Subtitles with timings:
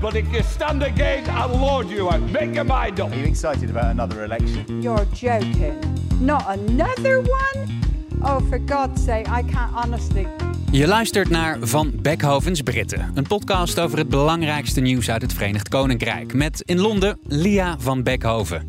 [0.00, 2.20] But if you stand again, I'll lord you out.
[2.20, 3.10] Make your mind up.
[3.10, 4.82] Are you excited about another election?
[4.82, 5.78] You're joking.
[6.20, 7.80] Not another one?
[8.22, 10.26] Oh, for God's sake, I can't honestly.
[10.70, 15.68] Je luistert naar Van Beckhovens Britten, een podcast over het belangrijkste nieuws uit het Verenigd
[15.68, 16.34] Koninkrijk.
[16.34, 18.64] Met in Londen Lia van Beckhoven.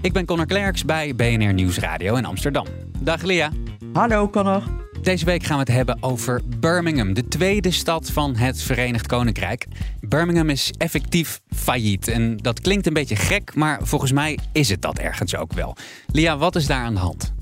[0.00, 2.66] Ik ben Connor Klerks bij BNR Nieuwsradio in Amsterdam.
[2.98, 3.50] Dag Lia.
[3.92, 4.62] Hallo Connor.
[5.02, 9.66] Deze week gaan we het hebben over Birmingham, de tweede stad van het Verenigd Koninkrijk.
[10.12, 12.08] Birmingham is effectief failliet.
[12.08, 15.76] En dat klinkt een beetje gek, maar volgens mij is het dat ergens ook wel.
[16.06, 17.32] Lia, wat is daar aan de hand?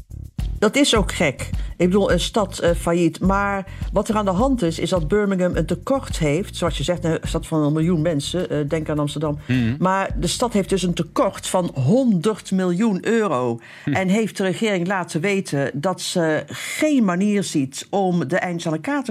[0.61, 1.51] Dat is ook gek.
[1.77, 3.21] Ik bedoel, een stad uh, failliet.
[3.21, 6.57] Maar wat er aan de hand is, is dat Birmingham een tekort heeft.
[6.57, 8.53] Zoals je zegt, een stad van een miljoen mensen.
[8.53, 9.39] Uh, denk aan Amsterdam.
[9.47, 9.75] Mhm.
[9.79, 13.61] Maar de stad heeft dus een tekort van 100 miljoen euro.
[13.85, 13.93] Hm.
[13.93, 18.73] En heeft de regering laten weten dat ze geen manier ziet om de eindjes aan
[18.73, 19.03] elkaar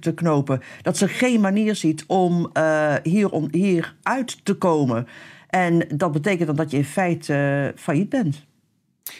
[0.00, 0.60] te, knopen.
[0.82, 5.06] Dat ze geen manier ziet om uh, hier, om hier uit te komen.
[5.48, 8.48] En dat betekent dan dat je in feite failliet bent.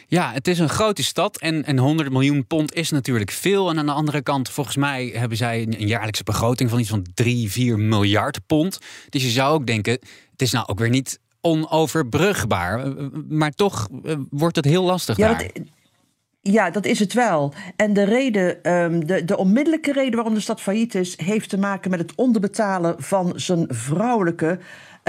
[0.06, 3.70] Ja, het is een grote stad en, en 100 miljoen pond is natuurlijk veel.
[3.70, 7.06] En aan de andere kant, volgens mij hebben zij een, jaarlijkse begroting van iets van
[7.14, 8.78] 3, 4 miljard pond.
[9.08, 9.92] Dus je zou ook denken,
[10.32, 12.86] het is nou ook weer niet onoverbrugbaar.
[12.86, 15.38] Uh, Maar toch uh, wordt het heel lastig Ja, daar.
[15.38, 15.62] dat,
[16.42, 17.54] ja, dat is het wel.
[17.76, 21.58] En de reden, um, de, de onmiddellijke reden waarom de stad failliet is, heeft te
[21.58, 24.58] maken met het onderbetalen van zijn vrouwelijke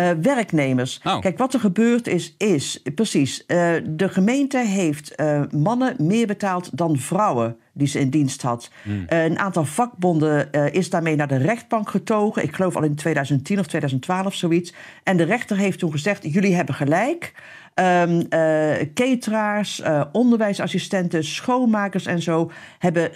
[0.02, 1.00] uh, werknemers.
[1.04, 1.20] Oh.
[1.20, 3.44] Kijk, wat er gebeurd is, is precies.
[3.48, 8.72] Uh, de gemeente heeft uh, mannen meer betaald dan vrouwen die ze in dienst had.
[8.84, 9.06] Hmm.
[9.08, 12.44] een aantal vakbonden is daarmee naar de rechtbank getogen.
[12.44, 14.74] Ik geloof al in 2010 of 2012 zoiets.
[15.04, 17.34] En de rechter heeft toen gezegd: jullie hebben gelijk.
[17.76, 23.12] Um, uh, cateraars, uh, onderwijsassistenten, schoonmakers en zo hebben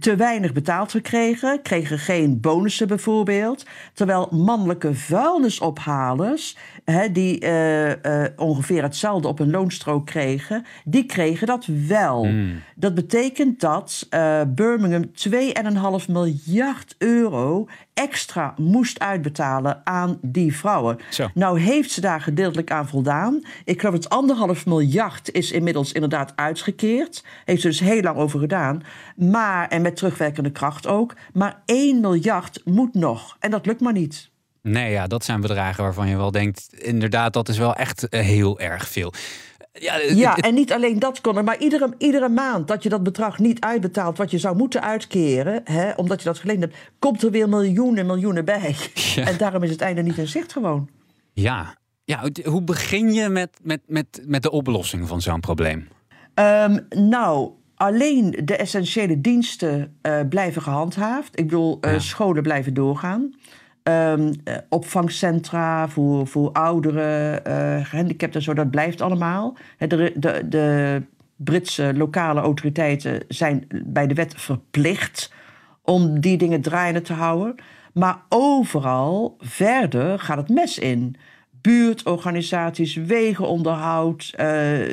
[0.00, 3.66] te weinig betaald gekregen, kregen geen bonussen bijvoorbeeld.
[3.92, 6.56] Terwijl mannelijke vuilnisophalers,
[6.90, 7.92] hè, die uh,
[8.36, 12.24] ongeveer hetzelfde op een loonstrook kregen, die kregen dat wel.
[12.24, 12.62] Hmm.
[12.74, 14.08] Dat betekent dat
[14.48, 15.10] Birmingham
[16.00, 20.98] 2,5 miljard euro extra moest uitbetalen aan die vrouwen.
[21.10, 21.28] Zo.
[21.34, 23.42] Nou heeft ze daar gedeeltelijk aan voldaan.
[23.64, 27.24] Ik geloof dat anderhalf miljard is inmiddels inderdaad uitgekeerd.
[27.44, 28.82] Heeft ze dus heel lang over gedaan.
[29.16, 31.14] Maar, en met terugwerkende kracht ook.
[31.32, 33.36] Maar 1 miljard moet nog.
[33.40, 34.29] En dat lukt maar niet.
[34.62, 36.68] Nee, ja, dat zijn bedragen waarvan je wel denkt...
[36.78, 39.12] inderdaad, dat is wel echt uh, heel erg veel.
[39.72, 43.38] Ja, ja en niet alleen dat, Conor, maar iedere, iedere maand dat je dat bedrag
[43.38, 44.18] niet uitbetaalt...
[44.18, 46.76] wat je zou moeten uitkeren, hè, omdat je dat geleend hebt...
[46.98, 48.76] komt er weer miljoenen miljoenen bij.
[49.14, 49.26] Ja.
[49.26, 50.88] En daarom is het einde niet in zicht gewoon.
[51.32, 55.88] Ja, ja hoe begin je met, met, met, met de oplossing van zo'n probleem?
[56.34, 61.38] Um, nou, alleen de essentiële diensten uh, blijven gehandhaafd.
[61.38, 61.98] Ik bedoel, uh, ja.
[61.98, 63.34] scholen blijven doorgaan.
[63.82, 69.56] Um, uh, opvangcentra voor, voor ouderen, uh, gehandicapten en zo, dat blijft allemaal.
[69.78, 71.02] De, de, de
[71.36, 75.32] Britse lokale autoriteiten zijn bij de wet verplicht
[75.82, 77.54] om die dingen draaiende te houden.
[77.92, 81.16] Maar overal verder gaat het mes in.
[81.60, 84.46] Buurtorganisaties, wegenonderhoud, uh,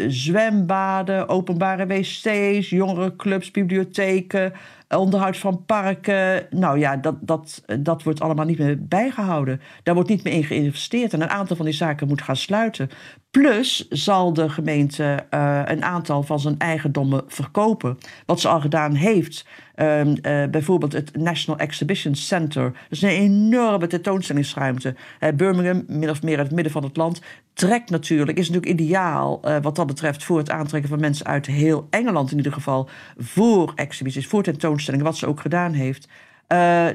[0.08, 4.54] zwembaden, openbare wc's, jongerenclubs, bibliotheken,
[4.90, 6.48] onderhoud van parken.
[6.50, 9.62] Nou ja, dat, dat, dat wordt allemaal niet meer bijgehouden.
[9.84, 11.14] Daar wordt niet meer in geïnvesteerd.
[11.14, 12.90] En een aantal van die zaken moet gaan sluiten.
[13.32, 17.98] Plus zal de gemeente uh, een aantal van zijn eigendommen verkopen.
[18.26, 19.46] Wat ze al gedaan heeft.
[19.80, 22.64] Um, uh, bijvoorbeeld het National Exhibition Center.
[22.64, 24.96] Dat is een enorme tentoonstellingsruimte.
[25.20, 27.22] Uh, Birmingham, min of meer uit het midden van het land,
[27.54, 31.46] trekt natuurlijk, is natuurlijk ideaal uh, wat dat betreft voor het aantrekken van mensen uit
[31.46, 32.90] heel Engeland in ieder geval.
[33.18, 36.08] Voor exhibities, voor tentoonstellingen, wat ze ook gedaan heeft.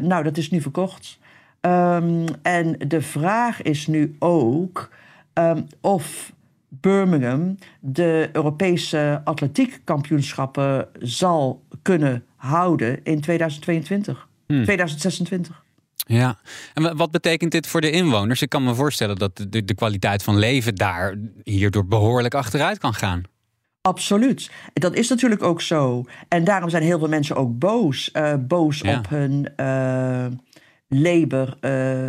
[0.01, 1.19] nou, dat is nu verkocht.
[1.61, 4.91] Um, en de vraag is nu ook
[5.35, 6.33] um, of
[6.81, 14.63] Birmingham de Europese atletiekkampioenschappen zal kunnen houden in 2022, hmm.
[14.63, 15.65] 2026.
[16.07, 16.39] Ja,
[16.75, 18.43] en wat betekent dit voor de inwoners?
[18.43, 21.15] Ik kan me voorstellen dat de, de kwaliteit van leven daar
[21.45, 23.23] hierdoor behoorlijk achteruit kan gaan.
[23.81, 24.51] Absoluut.
[24.73, 26.05] Dat is natuurlijk ook zo.
[26.29, 28.11] En daarom zijn heel veel mensen ook boos.
[28.13, 28.99] Uh, boos ja.
[28.99, 30.27] op hun uh,
[30.89, 32.09] Labour uh,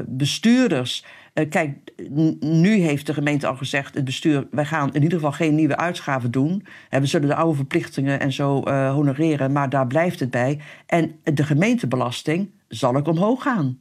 [1.34, 1.92] Eh, kijk,
[2.40, 5.78] nu heeft de gemeente al gezegd, het bestuur, wij gaan in ieder geval geen nieuwe
[5.78, 6.66] uitgaven doen.
[6.90, 10.60] Uh, we zullen de oude verplichtingen en zo uh, honoreren, maar daar blijft het bij.
[10.86, 13.78] En de gemeentebelasting zal ook omhoog gaan.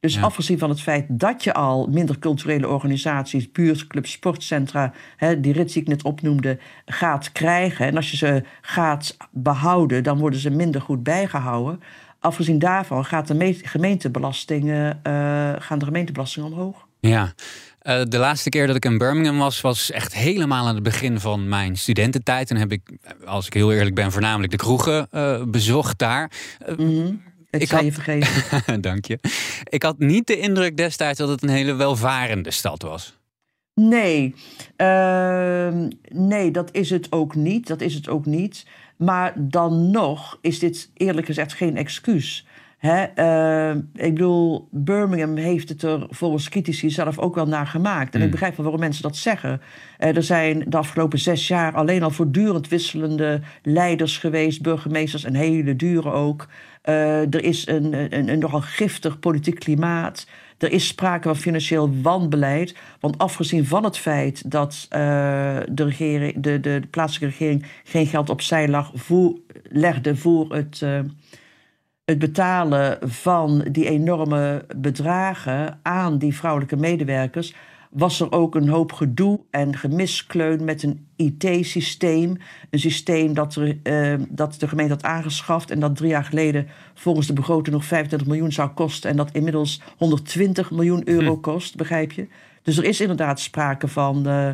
[0.00, 0.20] Dus ja.
[0.20, 5.72] afgezien van het feit dat je al minder culturele organisaties, buurtclubs, sportcentra, hè, die rit
[5.72, 7.86] die ik net opnoemde, gaat krijgen.
[7.86, 11.80] En als je ze gaat behouden, dan worden ze minder goed bijgehouden.
[12.20, 16.85] Afgezien daarvan gaat de gemeentebelastingen, uh, gaan de gemeentebelastingen omhoog.
[17.06, 17.34] Ja,
[17.82, 21.20] uh, de laatste keer dat ik in Birmingham was, was echt helemaal aan het begin
[21.20, 22.50] van mijn studententijd.
[22.50, 22.80] En heb ik,
[23.24, 26.30] als ik heel eerlijk ben, voornamelijk de kroegen uh, bezocht daar.
[26.68, 27.22] Mm -hmm.
[27.50, 27.84] Ik, ik had...
[27.84, 28.80] je vergeten.
[28.80, 29.18] Dank je.
[29.64, 33.18] Ik had niet de indruk destijds dat het een hele welvarende stad was.
[33.74, 34.34] Nee,
[34.76, 35.68] uh,
[36.08, 37.66] nee, dat is het ook niet.
[37.66, 38.66] Dat is het ook niet.
[38.96, 42.46] Maar dan nog is dit eerlijk gezegd geen excuus.
[42.76, 48.12] Hè, uh, ik bedoel, Birmingham heeft het er volgens critici zelf ook wel naar gemaakt.
[48.12, 48.24] En mm.
[48.24, 49.60] ik begrijp wel waarom mensen dat zeggen.
[49.98, 55.34] Uh, er zijn de afgelopen zes jaar alleen al voortdurend wisselende leiders geweest, burgemeesters en
[55.34, 56.48] hele dure ook.
[56.84, 60.26] Uh, er is een, een, een nogal giftig politiek klimaat.
[60.58, 62.74] Er is sprake van financieel wanbeleid.
[63.00, 64.98] Want afgezien van het feit dat uh,
[65.68, 70.80] de, regering, de, de, de, plaatselijke regering geen geld opzij lag, voor, legde voor het,
[70.84, 70.98] uh,
[72.06, 77.54] het betalen van die enorme bedragen aan die vrouwelijke medewerkers,
[77.90, 82.36] was er ook een hoop gedoe en gemiskleun met een IT-systeem.
[82.70, 86.66] Een systeem dat, er, uh, dat de gemeente had aangeschaft en dat drie jaar geleden
[86.94, 91.40] volgens de begroting nog 25 miljoen zou kosten en dat inmiddels 120 miljoen euro hm.
[91.40, 92.26] kost, begrijp je?
[92.62, 94.50] Dus er is inderdaad sprake van uh,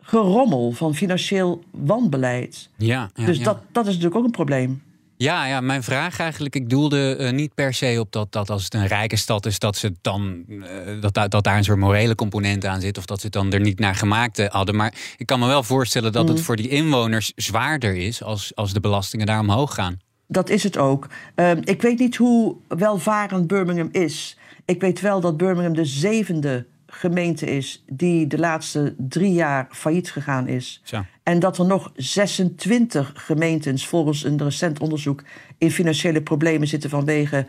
[0.00, 2.68] gerommel, van financieel wanbeleid.
[2.76, 3.44] Ja, ja dus ja.
[3.44, 4.82] Dat, dat is natuurlijk ook een probleem.
[5.22, 8.64] Ja, ja, mijn vraag eigenlijk, ik doelde uh, niet per se op dat, dat als
[8.64, 10.64] het een rijke stad is, dat ze dan uh,
[11.00, 13.60] dat, dat daar een soort morele component aan zit, of dat ze het dan er
[13.60, 14.76] niet naar gemaakt hadden.
[14.76, 16.32] Maar ik kan me wel voorstellen dat mm.
[16.32, 19.98] het voor die inwoners zwaarder is als, als de belastingen daar omhoog gaan.
[20.26, 21.06] Dat is het ook.
[21.36, 24.36] Uh, ik weet niet hoe welvarend Birmingham is.
[24.64, 26.66] Ik weet wel dat Birmingham de zevende
[27.00, 30.82] gemeente is die de laatste drie jaar failliet gegaan is.
[31.22, 35.22] En dat er nog 26 gemeentes volgens een recent onderzoek
[35.58, 37.46] in financiële problemen zitten vanwege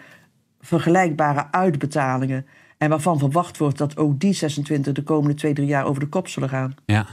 [0.61, 2.45] vergelijkbare uitbetalingen.
[2.77, 6.09] En waarvan verwacht wordt dat ook die 26 de komende twee, drie jaar over de
[6.09, 6.75] kop zullen gaan.
[6.85, 7.07] Ja.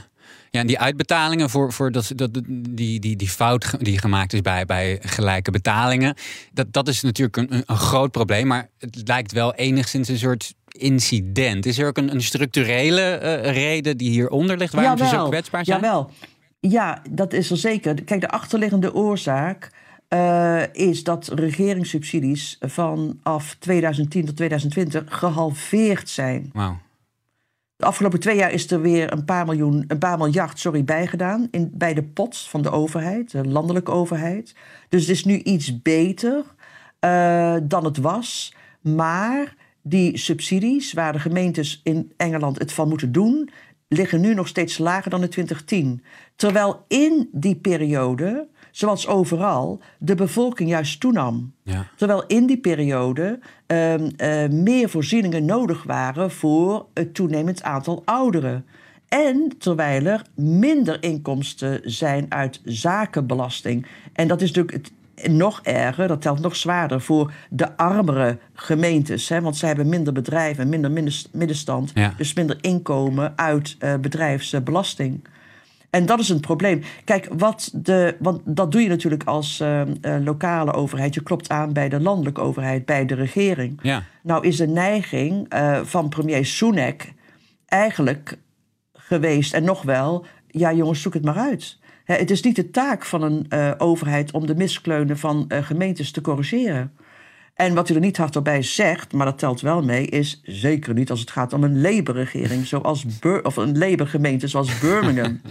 [0.51, 4.41] Ja, en die uitbetalingen voor, voor dat, dat, die, die, die fout die gemaakt is
[4.41, 6.15] bij, bij gelijke betalingen,
[6.53, 8.47] dat, dat is natuurlijk een, een groot probleem.
[8.47, 11.65] Maar het lijkt wel enigszins een soort incident.
[11.65, 15.29] Is er ook een, een structurele uh, reden die hieronder ligt waarom jawel, ze zo
[15.29, 15.79] kwetsbaar zijn?
[15.79, 16.11] Jawel.
[16.59, 18.03] Ja, dat is er zeker.
[18.03, 19.69] Kijk, de achterliggende oorzaak
[20.09, 26.49] uh, is dat regeringssubsidies vanaf 2010 tot 2020 gehalveerd zijn.
[26.53, 26.77] Wauw.
[27.79, 31.47] De afgelopen twee jaar is er weer een paar miljoen, een paar miljard, sorry, bijgedaan
[31.51, 34.55] in, bij de pot van de overheid, de landelijke overheid.
[34.89, 36.43] Dus het is nu iets beter
[37.05, 38.55] uh, dan het was.
[38.81, 43.49] Maar die subsidies, waar de gemeentes in Engeland het van moeten doen,
[43.87, 46.03] liggen nu nog steeds lager dan in 2010.
[46.35, 51.53] Terwijl in die periode, zoals overal, de bevolking juist toenam.
[51.63, 51.87] Ja.
[51.95, 58.65] Terwijl in die periode um, uh, meer voorzieningen nodig waren voor het toenemend aantal ouderen.
[59.07, 63.85] En terwijl er minder inkomsten zijn uit zakenbelasting.
[64.13, 64.91] En dat is natuurlijk het
[65.31, 69.29] nog erger, dat telt nog zwaarder voor de armere gemeentes.
[69.29, 70.91] Hè, want zij hebben minder bedrijven, minder
[71.31, 71.91] middenstand.
[71.93, 72.13] Ja.
[72.17, 75.27] Dus minder inkomen uit uh, bedrijfsbelasting.
[75.89, 76.81] En dat is een probleem.
[77.03, 81.13] Kijk, wat de, want dat doe je natuurlijk als uh, uh, lokale overheid.
[81.13, 83.79] Je klopt aan bij de landelijke overheid, bij de regering.
[83.81, 84.03] Ja.
[84.23, 87.01] Nou is de neiging uh, van premier Sunak
[87.65, 88.37] eigenlijk
[88.93, 90.25] geweest, en nog wel...
[90.47, 91.77] ja jongens, zoek het maar uit.
[92.03, 96.21] Het is niet de taak van een uh, overheid om de miskleunen van gemeentes te
[96.21, 96.91] corrigeren.
[97.59, 100.93] En wat u er niet hardop bij zegt, maar dat telt wel mee, is zeker
[100.93, 105.41] niet als het gaat om een Labour-regering, zoals Bur of een Labour-gemeente zoals Birmingham.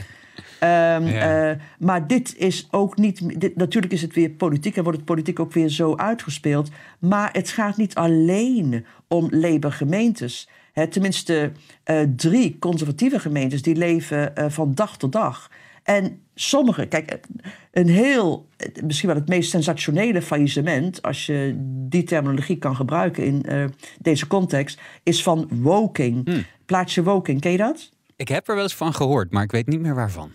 [0.60, 1.50] Um, ja.
[1.50, 3.40] uh, maar dit is ook niet.
[3.40, 6.70] Dit, natuurlijk is het weer politiek en wordt het politiek ook weer zo uitgespeeld.
[6.98, 10.48] Maar het gaat niet alleen om Labour-gemeentes.
[10.90, 11.52] Tenminste,
[12.16, 15.50] drie conservatieve gemeentes die leven van dag tot dag.
[15.82, 17.18] En sommige, kijk,
[17.72, 18.48] een heel,
[18.84, 21.54] misschien wel het meest sensationele faillissement, als je
[21.88, 23.64] die terminologie kan gebruiken in uh,
[23.98, 26.28] deze context, is van Woking.
[26.28, 26.44] Hmm.
[26.66, 27.90] Plaatsje Woking, ken je dat?
[28.16, 30.30] Ik heb er wel eens van gehoord, maar ik weet niet meer waarvan.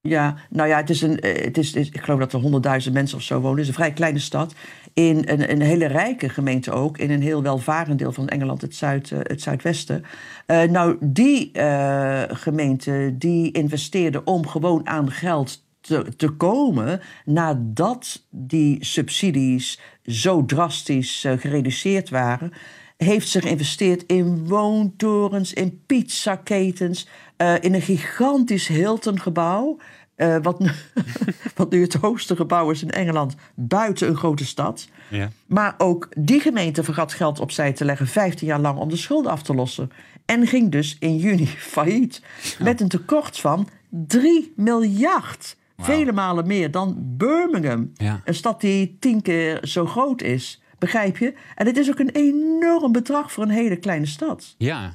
[0.00, 3.16] Ja, nou ja, het is een, eh, het is, ik geloof dat er honderdduizend mensen
[3.16, 3.50] of zo wonen.
[3.50, 4.54] Het is een vrij kleine stad.
[4.98, 6.98] In een, een hele rijke gemeente ook.
[6.98, 10.04] In een heel welvarend deel van Engeland, het, zuid, eh, het zuidwesten.
[10.46, 17.00] Eh, nou, die eh, gemeente die investeerde om gewoon aan geld te, te komen...
[17.24, 22.52] nadat die subsidies zo drastisch gereduceerd waren...
[22.98, 27.08] heeft zich geïnvesteerd in woontorens, in pizzaketens...
[27.36, 29.78] eh, in een gigantisch Hilton-gebouw...
[30.14, 30.70] eh, wat, nu,
[31.56, 34.88] wat nu het hoogste gebouw is in Engeland, buiten een grote stad.
[35.10, 35.30] Ja.
[35.46, 39.32] Maar ook die gemeente vergat geld opzij te leggen, 15 jaar lang, om de schulden
[39.32, 39.90] af te lossen.
[40.24, 42.22] En ging dus in juni failliet.
[42.58, 45.56] Met een tekort van 3 miljard.
[45.80, 47.90] Vele malen meer dan Birmingham.
[47.94, 48.20] Ja.
[48.24, 50.62] Een stad die tien keer zo groot is.
[50.78, 51.34] Begrijp je?
[51.54, 54.54] En het is ook een enorm bedrag voor een hele kleine stad.
[54.58, 54.92] Ja.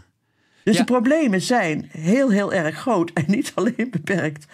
[0.63, 0.79] Dus Ja.
[0.83, 3.11] de problemen zijn heel, heel erg groot.
[3.13, 4.45] En niet alleen beperkt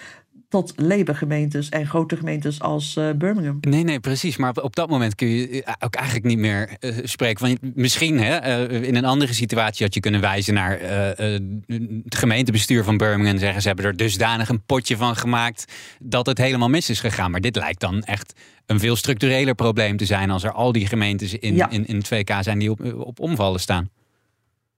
[0.49, 3.57] tot Labour-gemeentes en grote gemeentes als eh, Birmingham.
[3.61, 4.37] Nee, nee, precies.
[4.37, 7.45] Maar op, op dat moment kun je eh, ook eigenlijk niet meer eh, spreken.
[7.47, 12.97] Want misschien hè, in een andere situatie had je kunnen wijzen naar het gemeentebestuur van
[12.97, 13.33] Birmingham.
[13.33, 15.65] En zeggen ze hebben er dusdanig een potje van gemaakt
[15.99, 17.31] dat het helemaal mis is gegaan.
[17.31, 18.33] Maar dit lijkt dan echt
[18.65, 21.69] een veel structureler probleem te zijn als er al die gemeentes in, Ja.
[21.69, 23.89] in, in het VK zijn die op, op omvallen staan.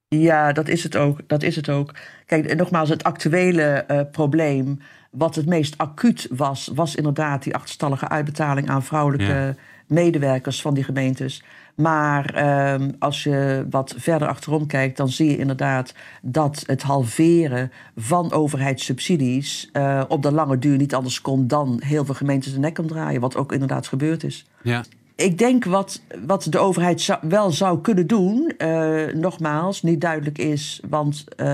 [0.07, 1.19] Ja, dat is het ook.
[1.27, 1.95] Dat is het ook.
[2.25, 4.79] Kijk, nogmaals, het actuele probleem,
[5.11, 9.55] wat het meest acuut was, was inderdaad die achterstallige uitbetaling aan vrouwelijke Ja.
[9.87, 11.43] medewerkers van die gemeentes.
[11.75, 17.71] Maar ehm, als je wat verder achterom kijkt, dan zie je inderdaad dat het halveren
[17.95, 22.59] van overheidssubsidies eh, op de lange duur niet anders kon dan heel veel gemeentes de
[22.59, 24.45] nek omdraaien, wat ook inderdaad gebeurd is.
[24.63, 24.83] Ja.
[25.15, 30.37] Ik denk wat, wat de overheid zou- wel zou kunnen doen, eh, nogmaals, niet duidelijk
[30.37, 31.45] is, want eh,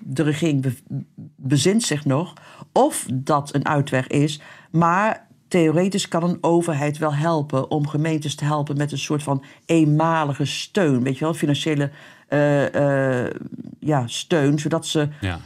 [0.00, 1.02] de regering be-
[1.36, 2.34] bezint zich nog,
[2.72, 4.40] of dat een uitweg is.
[4.70, 9.44] Maar theoretisch kan een overheid wel helpen om gemeentes te helpen met een soort van
[9.66, 11.90] eenmalige steun, weet je wel, financiële
[12.28, 13.34] eh, eh,
[13.78, 15.38] ja, steun, zodat ze Ja.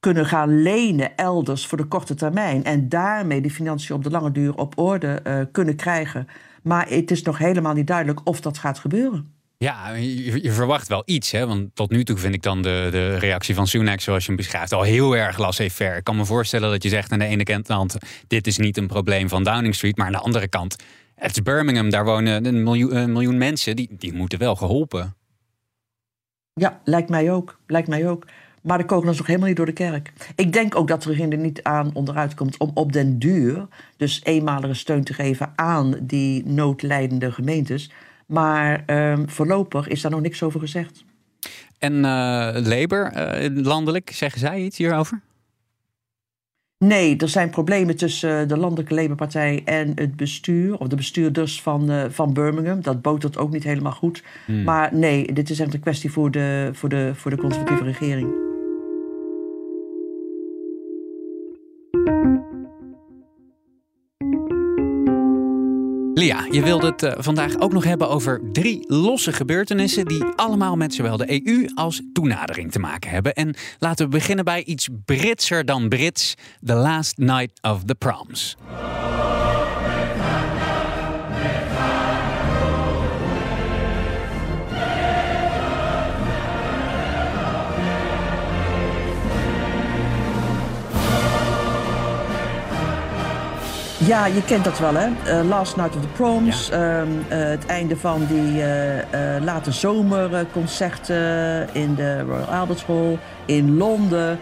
[0.00, 2.64] kunnen gaan lenen elders voor de korte termijn.
[2.64, 6.26] En daarmee de financiën op de lange duur op orde eh, kunnen krijgen.
[6.62, 9.32] Maar het is nog helemaal niet duidelijk of dat gaat gebeuren.
[9.64, 11.30] Ja, je, verwacht wel iets.
[11.30, 11.46] Hè?
[11.46, 14.36] Want tot nu toe vind ik dan de, de reactie van Sunak, zoals je hem
[14.36, 15.96] beschrijft, al heel erg laissez-faire.
[15.96, 18.86] Ik kan me voorstellen dat je zegt aan de ene kant, dit is niet een
[18.86, 19.96] probleem van Downing Street.
[19.96, 20.76] Maar aan de andere kant,
[21.14, 23.76] het is Birmingham, daar wonen een miljoen, miljoen mensen.
[23.76, 25.16] Die, die moeten wel geholpen.
[26.52, 27.58] Ja, lijkt mij ook.
[27.66, 28.26] Lijkt mij ook.
[28.62, 30.12] Maar de kogel is nog helemaal niet door de kerk.
[30.36, 33.66] Ik denk ook dat de regering er niet aan onderuit komt om op den duur...
[33.96, 37.90] dus eenmalige steun te geven aan die noodlijdende gemeentes.
[38.30, 41.04] Maar ehm, voorlopig is daar nog niks over gezegd.
[41.78, 45.20] En eh, Labour, eh, landelijk, zeggen zij iets hierover?
[46.78, 51.90] Nee, er zijn problemen tussen de Landelijke Labour-partij en het bestuur, of de bestuurders van,
[51.90, 52.82] eh, van Birmingham.
[52.82, 54.22] Dat botert ook niet helemaal goed.
[54.64, 58.49] Maar nee, dit is echt een kwestie voor de, voor de, voor de conservatieve regering.
[66.20, 70.76] Lia, je wilde het eh, vandaag ook nog hebben over drie losse gebeurtenissen die allemaal
[70.76, 73.34] met zowel de EU als toenadering te maken hebben.
[73.34, 76.34] En laten we beginnen bij iets Britser dan Brits:
[76.64, 78.56] The Last Night of the Proms.
[94.06, 95.08] Ja, je kent dat wel, hè?
[95.24, 96.70] Eh, Last Night of the Proms.
[96.70, 103.76] ehm, eh, het einde van die eh, late zomerconcerten in de Royal Albert Hall in
[103.76, 104.38] Londen.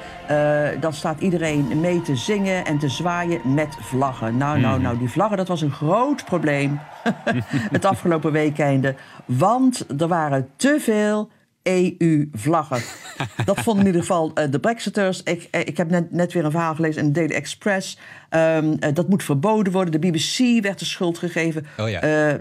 [0.80, 4.36] Dan staat iedereen mee te zingen en te zwaaien met vlaggen.
[4.36, 6.80] Nou, nou, nou, die vlaggen, dat was een groot probleem
[7.76, 8.94] het afgelopen weekende.
[9.24, 11.28] Want er waren te veel
[11.68, 12.80] EU-vlaggen.
[13.44, 15.22] Dat vonden in ieder geval eh, de Brexiters.
[15.22, 17.98] Ik, eh, ik heb net, net weer een verhaal gelezen in de Daily Express.
[18.28, 20.00] Ehm, eh, dat moet verboden worden.
[20.00, 22.40] De BBC werd de schuld gegeven Oh ja.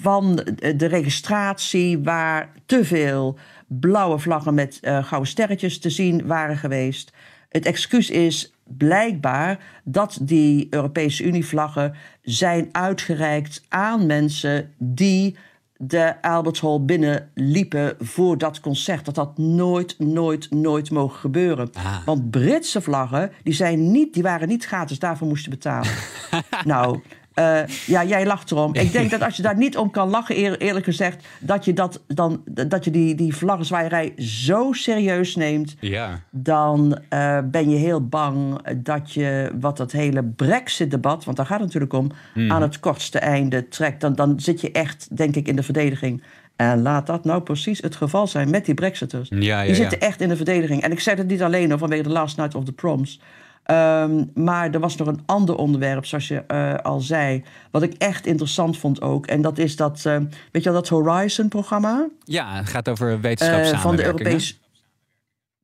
[0.00, 0.36] van
[0.76, 1.98] de registratie...
[1.98, 7.12] waar te veel blauwe vlaggen met gouden sterretjes te zien waren geweest.
[7.48, 15.36] Het excuus is blijkbaar dat die Europese Unie-vlaggen zijn uitgereikt aan mensen die
[15.76, 19.04] de Albert Hall binnenliepen voor dat concert.
[19.04, 21.70] Dat had nooit, nooit, nooit mogen gebeuren.
[21.72, 22.04] Ah.
[22.04, 25.90] Want Britse vlaggen, die, zijn niet, die waren niet gratis, daarvoor moesten betalen.
[26.64, 27.00] nou,
[27.34, 28.74] Eh, ja, jij lacht erom.
[28.74, 31.72] Ik denk dat als je daar niet om kan lachen, eer- eerlijk gezegd, dat je,
[31.72, 36.20] dat, dan, dat je die, die vlaggenzwaaierij zo serieus neemt, Ja.
[36.30, 41.56] dan eh, ben je heel bang dat je wat dat hele Brexit-debat, want daar gaat
[41.60, 42.52] het natuurlijk om, Mhm.
[42.52, 44.00] aan het kortste einde trekt.
[44.00, 46.22] Dan, dan zit je echt, denk ik, in de verdediging.
[46.56, 49.28] En laat dat nou precies het geval zijn met die Brexiters.
[49.28, 50.82] Ja, ja, die zitten echt in de verdediging.
[50.82, 53.20] En ik zeg het niet alleen vanwege de Last Night of the Proms.
[53.64, 57.94] Ehm, maar er was nog een ander onderwerp, zoals je eh, al zei, wat ik
[57.98, 59.26] echt interessant vond ook.
[59.26, 60.16] En dat is dat, eh,
[60.52, 63.80] weet je wel, dat Horizon-programma Ja, het gaat over eh, wetenschapssamenwerking.
[63.82, 64.04] van de?
[64.04, 64.54] Europese.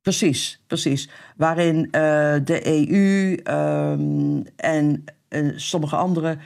[0.02, 1.11] Precies, precies.
[1.37, 1.88] Waarin
[2.45, 5.04] de EU ehm, en
[5.57, 6.37] sommige andere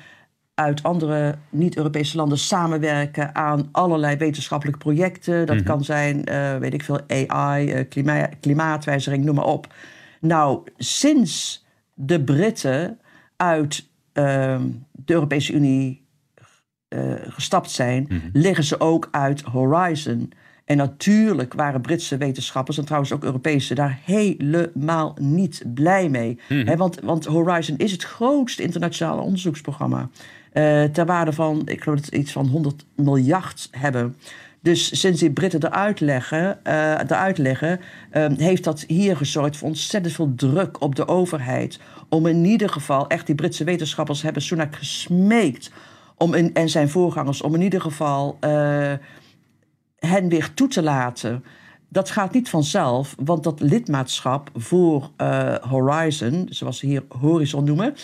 [0.54, 5.46] uit andere niet-Europese landen samenwerken aan allerlei wetenschappelijke projecten.
[5.46, 6.24] Dat kan zijn,
[6.60, 9.66] weet ik veel, AI, klima klimaatwijziging, noem maar op.
[10.24, 11.64] Nou, sinds
[11.94, 13.00] de Britten
[13.36, 16.06] uit ehm, de Europese Unie
[16.88, 20.32] eh, gestapt zijn, liggen ze ook uit Horizon.
[20.64, 26.38] En natuurlijk waren Britse wetenschappers en trouwens ook Europese daar helemaal niet blij mee.
[26.48, 30.08] Hè, want, want Horizon is het grootste internationale onderzoeksprogramma.
[30.52, 34.16] eh, ter waarde van, ik geloof dat het iets van 100 miljard hebben.
[34.64, 37.80] Dus sinds die Britten eruit leggen, eh, eruit leggen
[38.10, 41.78] eh, heeft dat hier gezorgd voor ontzettend veel druk op de overheid.
[42.08, 45.70] Om in ieder geval, echt die Britse wetenschappers hebben Sunak gesmeekt
[46.16, 48.92] om in, en zijn voorgangers om in ieder geval eh,
[49.98, 51.44] hen weer toe te laten.
[51.88, 57.94] Dat gaat niet vanzelf, want dat lidmaatschap voor eh, Horizon, zoals ze hier Horizon noemen,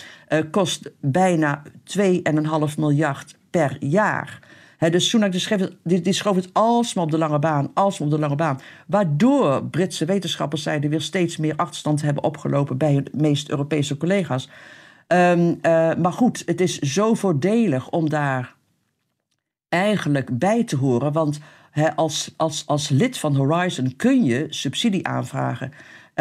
[0.51, 1.63] kost bijna
[1.97, 4.50] 2,5 miljard per jaar.
[4.81, 8.07] Hè, dus Sunak die schreef die, die schoof het alsmaar op de lange baan, alsmaar
[8.07, 8.59] op de lange baan.
[8.87, 14.49] Waardoor Britse wetenschappers zeiden weer steeds meer achterstand hebben opgelopen bij hun meest Europese collega's.
[15.07, 18.55] Ehm, eh, maar goed, het is zo voordelig om daar
[19.69, 21.11] eigenlijk bij te horen.
[21.11, 21.39] Want
[21.95, 25.71] als, als, als lid van Horizon kun je subsidie aanvragen.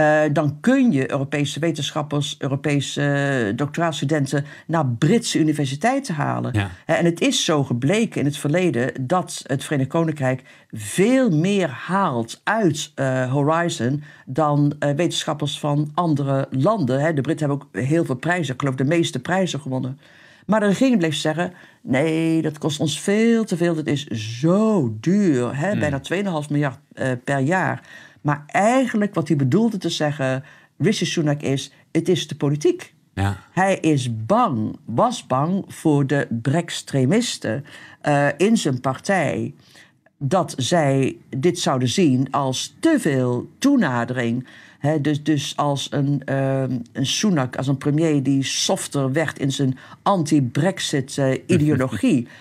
[0.00, 6.52] Eh, dan kun je Europese wetenschappers, Europese eh, doctoraatstudenten naar Britse universiteiten halen.
[6.52, 6.70] Ja.
[6.86, 10.42] En het is zo gebleken in het verleden dat het Verenigd Koninkrijk
[10.72, 17.00] veel meer haalt uit eh, Horizon dan wetenschappers van andere landen.
[17.00, 17.14] Hè.
[17.14, 19.98] De Britten hebben ook heel veel prijzen, ik geloof de meeste prijzen gewonnen.
[20.46, 23.74] Maar de regering bleef zeggen: nee, dat kost ons veel te veel.
[23.74, 25.56] Dat is zo duur.
[25.56, 25.78] Hè?
[25.78, 26.00] Bijna
[26.44, 26.78] 2,5 miljard
[27.24, 27.82] per jaar.
[28.20, 30.44] Maar eigenlijk wat hij bedoelde te zeggen,
[30.78, 32.94] Rishi Sunak, is: het is de politiek.
[33.14, 33.36] Ja.
[33.52, 37.64] Hij is bang, was bang voor de Brextremisten
[38.00, 39.54] eh in zijn partij.
[40.18, 44.46] Dat zij dit zouden zien als te veel toenadering.
[45.00, 49.78] Dus, dus als een, ehm, een Sunak, als een premier die softer werd in zijn
[50.02, 52.28] anti-Brexit-ideologie.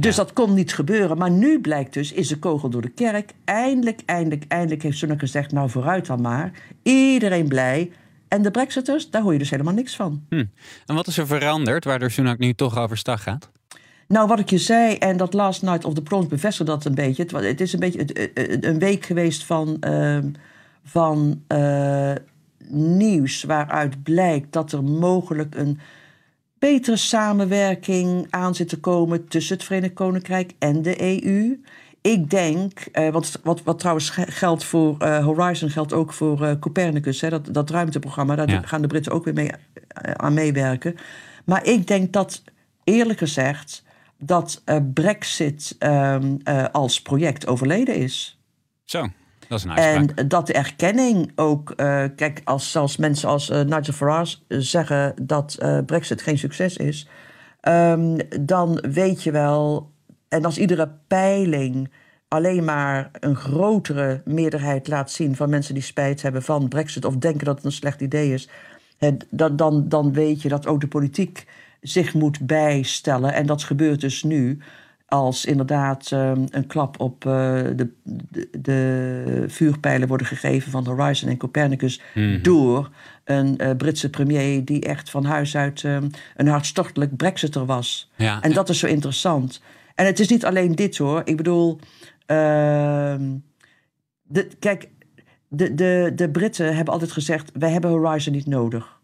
[0.00, 1.18] Dus dat kon niet gebeuren.
[1.18, 3.32] Maar nu blijkt dus, is de kogel door de kerk.
[3.44, 5.52] Eindelijk, eindelijk, eindelijk heeft Sunak gezegd...
[5.52, 6.50] nou, vooruit dan maar.
[6.82, 7.90] Iedereen blij.
[8.28, 10.24] En de Brexiters, daar hoor je dus helemaal niks van.
[10.28, 10.44] Hm.
[10.86, 13.50] En wat is er veranderd waardoor Sunak nu toch overstag gaat?
[14.08, 16.94] Nou, wat ik je zei, en dat Last Night of the Proms bevestigt dat een
[16.94, 17.22] beetje.
[17.22, 18.30] Het, het is een beetje
[18.66, 20.30] een week geweest van, ehm,
[20.84, 22.12] van eh,
[22.68, 25.78] nieuws waaruit blijkt dat er mogelijk een
[26.60, 31.60] betere samenwerking aan zit te komen tussen het Verenigd Koninkrijk en de EU.
[32.00, 36.44] Ik denk, eh, want wat, wat trouwens ge- geldt voor eh, Horizon, geldt ook voor
[36.44, 38.62] eh, Copernicus, hè, dat, dat ruimteprogramma, daar Ja.
[38.62, 39.50] gaan de Britten ook weer mee,
[39.88, 40.94] eh, aan meewerken.
[41.44, 42.42] Maar ik denk dat,
[42.84, 43.82] eerlijk gezegd,
[44.18, 44.62] dat
[44.94, 48.38] Brexit ehm, eh, als project overleden is.
[48.84, 49.06] Zo,
[49.74, 54.58] En dat de erkenning ook, eh, kijk, als zelfs mensen als eh, Nigel Farage eh,
[54.60, 57.08] zeggen dat Brexit geen succes is,
[57.60, 59.90] ehm, dan weet je wel,
[60.28, 61.90] en als iedere peiling
[62.28, 67.16] alleen maar een grotere meerderheid laat zien van mensen die spijt hebben van Brexit of
[67.16, 68.48] denken dat het een slecht idee is,
[69.30, 71.46] dan, dan, dan weet je dat ook de politiek
[71.80, 73.32] zich moet bijstellen.
[73.32, 74.58] En dat gebeurt dus nu
[75.10, 77.32] als inderdaad ehm, een klap op eh,
[77.76, 82.00] de, de, de vuurpijlen worden gegeven van Horizon en Copernicus
[82.42, 82.90] door
[83.24, 88.10] een eh, Britse premier die echt van huis uit ehm, een hartstochtelijk Brexiter was.
[88.16, 88.42] Ja.
[88.42, 89.62] En dat is zo interessant.
[89.94, 91.22] En het is niet alleen dit hoor.
[91.24, 91.78] Ik bedoel,
[92.26, 93.36] ehm,
[94.22, 94.88] de, kijk,
[95.48, 98.99] de, de, de Britten hebben altijd gezegd: wij hebben Horizon niet nodig.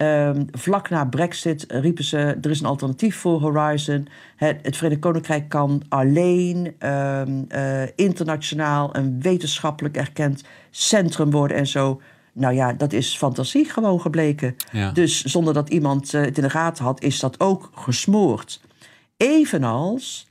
[0.00, 4.08] Ehm, vlak na Brexit riepen ze: er is een alternatief voor Horizon.
[4.36, 11.66] Het, het Verenigd Koninkrijk kan alleen ehm, eh, internationaal een wetenschappelijk erkend centrum worden en
[11.66, 12.00] zo.
[12.32, 14.56] Nou ja, dat is fantasie gewoon gebleken.
[14.72, 14.90] Ja.
[14.90, 18.60] Dus zonder dat iemand eh, het in de gaten had, is dat ook gesmoord.
[19.16, 20.28] Evenals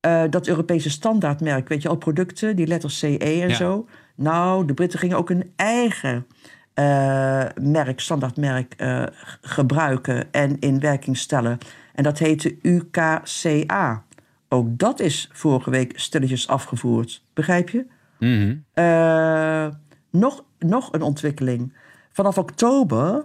[0.00, 3.54] eh, dat Europese standaardmerk, weet je al, producten, die letters CE en Ja.
[3.54, 3.86] zo.
[4.14, 6.26] Nou, de Britten gingen ook een eigen
[6.74, 11.58] eh, merk, standaardmerk, g- gebruiken en in werking stellen.
[11.94, 14.04] En dat heette UKCA.
[14.48, 17.24] Ook dat is vorige week stilletjes afgevoerd.
[17.34, 17.86] Begrijp je?
[18.18, 18.56] Mhm.
[18.74, 19.66] Eh,
[20.10, 21.72] nog, nog een ontwikkeling.
[22.12, 23.24] Vanaf oktober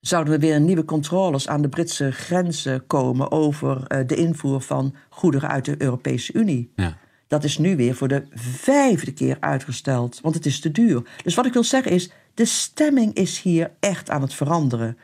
[0.00, 5.48] zouden er weer nieuwe controles aan de Britse grenzen komen over de invoer van goederen
[5.48, 6.72] uit de Europese Unie.
[6.76, 6.96] Ja.
[7.32, 11.02] Dat is nu weer voor de vijfde keer uitgesteld, want het is te duur.
[11.24, 14.96] Dus wat ik wil zeggen is, de stemming is hier echt aan het veranderen.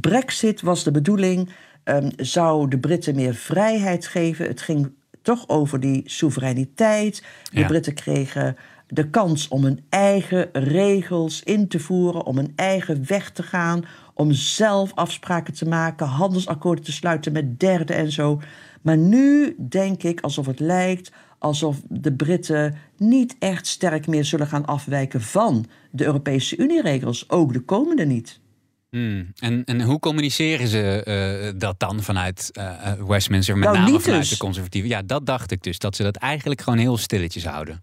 [0.00, 1.50] Brexit was de bedoeling,
[1.84, 4.46] ehm, zou de Britten meer vrijheid geven.
[4.46, 4.92] Het ging
[5.22, 7.22] toch over die soevereiniteit.
[7.52, 7.66] De Ja.
[7.66, 13.30] Britten kregen de kans om hun eigen regels in te voeren, om een eigen weg
[13.30, 18.40] te gaan, om zelf afspraken te maken, handelsakkoorden te sluiten met derden en zo.
[18.82, 21.10] Maar nu denk ik alsof het lijkt
[21.40, 27.52] alsof de Britten niet echt sterk meer zullen gaan afwijken van de Europese Unieregels, ook
[27.52, 28.40] de komende niet.
[28.90, 29.32] Hmm.
[29.38, 34.20] En, en hoe communiceren ze eh, dat dan vanuit eh, Westminster, met Nou, name vanuit
[34.20, 34.30] dus.
[34.30, 34.90] de conservatieven?
[34.90, 37.82] Ja, dat dacht ik dus, dat ze dat eigenlijk gewoon heel stilletjes houden.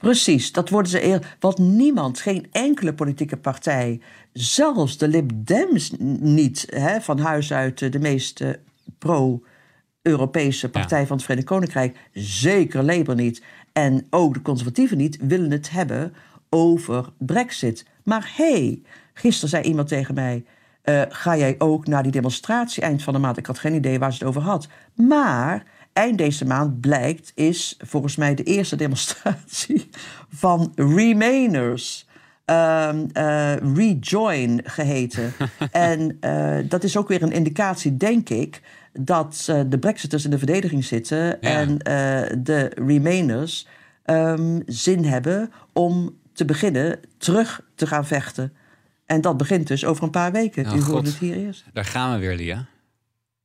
[0.00, 1.36] Precies, dat worden ze eer.
[1.40, 4.00] Want niemand, geen enkele politieke partij,
[4.32, 8.50] zelfs de Lib Dems niet, hè, van huis uit eh, de meest eh,
[10.10, 13.42] pro-Europese partij van het Verenigd Koninkrijk, zeker Labour niet,
[13.72, 16.14] en ook de conservatieven niet, willen het hebben
[16.48, 17.84] over Brexit.
[18.04, 18.82] Maar hé, hey,
[19.14, 20.44] gisteren zei iemand tegen mij.
[20.82, 23.36] eh, ga jij ook naar die demonstratie eind van de maand?
[23.36, 24.68] Ik had geen idee waar ze het over had.
[24.94, 29.90] Maar eind deze maand blijkt, is volgens mij de eerste demonstratie
[30.28, 32.08] van Remainers.
[32.44, 35.32] ehm, eh, Rejoin geheten.
[35.72, 38.60] en eh, dat is ook weer een indicatie, denk ik,
[38.92, 43.66] dat eh, de Brexiters in de verdediging zitten en eh, de Remainers
[44.04, 48.52] ehm, zin hebben om te beginnen terug te gaan vechten.
[49.06, 50.66] En dat begint dus over een paar weken.
[50.66, 51.06] Oh, U God.
[51.06, 51.64] het hier eerst.
[51.72, 52.66] Daar gaan we weer, Lia.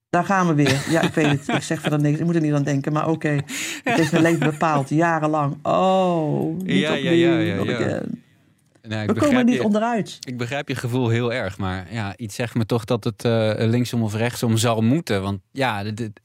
[0.09, 0.85] Daar gaan we weer.
[0.89, 1.47] Ja, ik weet het.
[1.47, 2.19] Ik zeg verder niks.
[2.19, 2.93] Ik moet er niet aan denken.
[2.93, 3.29] Maar oké,
[3.83, 4.89] het heeft mijn leven bepaald.
[4.89, 5.57] Jarenlang.
[5.61, 8.01] Oh, niet Ja, ja, opnieuw, ja, ja, not ja.
[8.87, 10.17] Nee, ik We komen er niet je- onderuit.
[10.19, 13.53] Ik begrijp je gevoel heel erg, maar ja, iets zegt me toch dat het eh,
[13.57, 15.21] linksom of rechtsom zal moeten.
[15.21, 16.19] Want ja, dit- dit-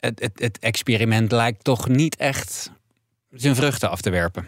[0.00, 2.70] het, het, het experiment lijkt toch niet echt
[3.30, 4.46] zijn vruchten af te werpen.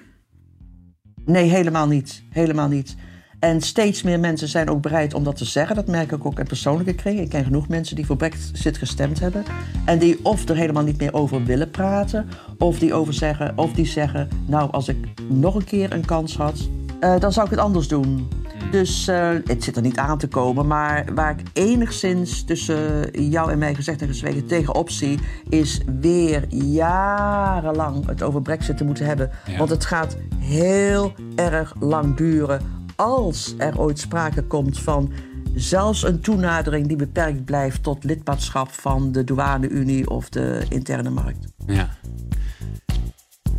[1.25, 2.23] Nee, helemaal niet.
[2.31, 2.95] Helemaal niet.
[3.41, 5.77] En steeds meer mensen zijn ook bereid om dat te zeggen.
[5.77, 7.21] Dat merk ik ook in persoonlijke kring.
[7.21, 9.45] Ik ken genoeg mensen die voor Brexit gestemd hebben.
[9.85, 12.29] En die of er helemaal niet meer over willen praten.
[12.59, 14.97] Of die, over zeggen, of die zeggen, nou als ik
[15.29, 16.69] nog een keer een kans had,
[17.01, 18.29] eh, dan zou ik het anders doen.
[18.71, 20.67] Dus eh, het zit er niet aan te komen.
[20.67, 25.19] Maar waar ik enigszins tussen jou en mij gezegd en gezwegen tegenop zie...
[25.49, 29.31] is weer jarenlang het over Brexit te moeten hebben.
[29.47, 29.59] Ja.
[29.59, 32.61] Want het gaat heel erg lang duren
[32.97, 35.13] als er ooit sprake komt van
[35.55, 41.47] zelfs een toenadering die beperkt blijft tot lidmaatschap van de douane-Unie of de interne markt.
[41.67, 41.89] Ja.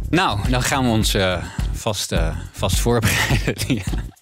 [0.10, 1.44] Nou, dan gaan we ons eh,
[1.78, 3.84] vast, eh, vast voorbereiden.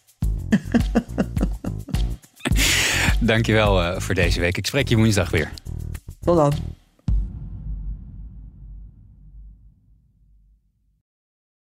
[3.20, 4.58] Dankjewel eh voor deze week.
[4.58, 5.52] Ik spreek je woensdag weer.
[6.20, 6.54] Tot dan.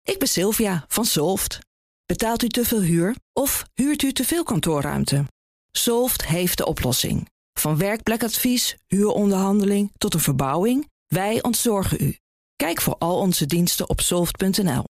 [0.03, 1.59] Ik ben Sylvia van Solft.
[2.07, 5.25] Betaalt u te veel huur of huurt u te veel kantoorruimte?
[5.71, 7.29] Solft heeft de oplossing.
[7.53, 12.17] Van werkplekadvies, huuronderhandeling tot een verbouwing, wij ontzorgen u.
[12.57, 14.85] Kijk voor al onze diensten op soft.nl.